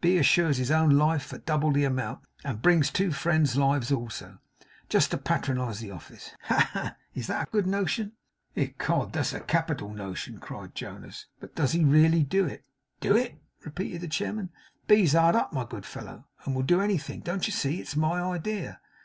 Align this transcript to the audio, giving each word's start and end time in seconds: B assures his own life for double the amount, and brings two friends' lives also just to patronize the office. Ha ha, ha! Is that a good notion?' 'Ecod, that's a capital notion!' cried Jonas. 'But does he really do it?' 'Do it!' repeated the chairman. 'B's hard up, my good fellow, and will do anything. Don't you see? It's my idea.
B 0.00 0.18
assures 0.18 0.56
his 0.56 0.72
own 0.72 0.90
life 0.90 1.22
for 1.26 1.38
double 1.38 1.70
the 1.70 1.84
amount, 1.84 2.22
and 2.44 2.60
brings 2.60 2.90
two 2.90 3.12
friends' 3.12 3.56
lives 3.56 3.92
also 3.92 4.38
just 4.88 5.12
to 5.12 5.16
patronize 5.16 5.78
the 5.78 5.92
office. 5.92 6.32
Ha 6.46 6.58
ha, 6.58 6.68
ha! 6.72 6.96
Is 7.14 7.28
that 7.28 7.46
a 7.46 7.50
good 7.52 7.68
notion?' 7.68 8.10
'Ecod, 8.56 9.12
that's 9.12 9.32
a 9.32 9.38
capital 9.38 9.94
notion!' 9.94 10.38
cried 10.40 10.74
Jonas. 10.74 11.26
'But 11.38 11.54
does 11.54 11.70
he 11.70 11.84
really 11.84 12.24
do 12.24 12.46
it?' 12.46 12.64
'Do 12.98 13.16
it!' 13.16 13.40
repeated 13.64 14.00
the 14.00 14.08
chairman. 14.08 14.50
'B's 14.88 15.12
hard 15.12 15.36
up, 15.36 15.52
my 15.52 15.64
good 15.64 15.86
fellow, 15.86 16.26
and 16.44 16.56
will 16.56 16.64
do 16.64 16.80
anything. 16.80 17.20
Don't 17.20 17.46
you 17.46 17.52
see? 17.52 17.80
It's 17.80 17.94
my 17.94 18.20
idea. 18.20 18.80